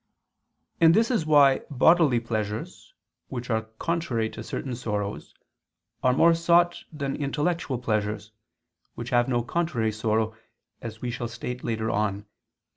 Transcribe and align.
And 0.79 0.95
this 0.95 1.11
is 1.11 1.27
why 1.27 1.61
bodily 1.69 2.19
pleasures, 2.19 2.95
which 3.27 3.51
are 3.51 3.67
contrary 3.77 4.31
to 4.31 4.41
certain 4.41 4.75
sorrows, 4.75 5.35
are 6.01 6.11
more 6.11 6.33
sought 6.33 6.83
than 6.91 7.15
intellectual 7.15 7.77
pleasures, 7.77 8.31
which 8.95 9.11
have 9.11 9.29
no 9.29 9.43
contrary 9.43 9.91
sorrow, 9.91 10.35
as 10.81 11.03
we 11.03 11.11
shall 11.11 11.27
state 11.27 11.63
later 11.63 11.91
on 11.91 12.21
(Q. 12.21 12.25